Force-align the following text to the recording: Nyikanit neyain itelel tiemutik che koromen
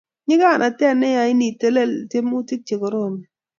Nyikanit 0.27 0.79
neyain 0.99 1.41
itelel 1.49 1.91
tiemutik 2.09 2.61
che 2.67 2.75
koromen 2.81 3.15